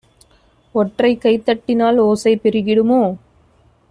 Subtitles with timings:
[0.75, 3.01] ஒற்றைக்கை தட்டினால் ஓசை பெருகிடுமோ